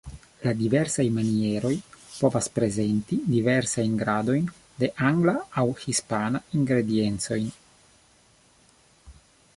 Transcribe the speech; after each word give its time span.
La 0.43 0.51
diversaj 0.59 1.03
manieroj 1.17 1.71
povas 2.05 2.47
prezenti 2.55 3.19
diversajn 3.35 3.93
gradojn 4.01 4.49
de 4.81 4.91
angla 5.11 5.37
aŭ 5.63 5.67
hispana 5.85 6.45
ingrediencoj. 6.61 7.41